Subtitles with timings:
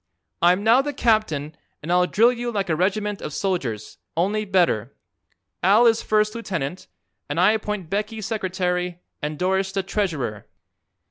[0.41, 4.95] I'm now the captain and I'll drill you like a regiment of soldiers, only better.
[5.61, 6.87] Al is first lieutenant,
[7.29, 10.47] and I appoint Becky secretary and Doris the treasurer."